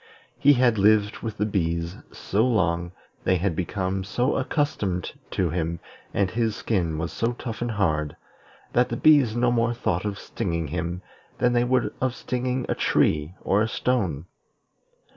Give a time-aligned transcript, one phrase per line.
[0.39, 2.91] He had lived with the bees so long,
[3.23, 5.79] they had become so accustomed to him,
[6.11, 8.15] and his skin was so tough and hard,
[8.73, 11.03] that the bees no more thought of stinging him
[11.37, 14.25] than they would of stinging a tree or a stone.